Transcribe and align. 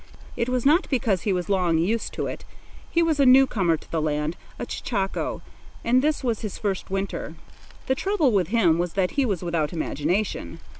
It 0.35 0.49
was 0.49 0.65
not 0.65 0.89
because 0.89 1.21
he 1.21 1.31
was 1.31 1.47
long 1.47 1.77
used 1.77 2.11
to 2.13 2.25
it. 2.25 2.43
He 2.89 3.03
was 3.03 3.19
a 3.19 3.23
new 3.27 3.45
comer 3.45 3.75
in 3.75 3.81
the 3.91 4.01
land, 4.01 4.35
a 4.57 4.65
chechaquo, 4.65 5.43
and 5.83 6.01
this 6.01 6.23
was 6.23 6.41
his 6.41 6.57
first 6.57 6.89
winter. 6.89 7.35
The 7.85 7.93
trouble 7.93 8.31
with 8.31 8.47
him 8.47 8.79
was 8.79 8.93
that 8.93 9.11
he 9.11 9.25
was 9.27 9.43
without 9.43 9.73
imagination. 9.73 10.59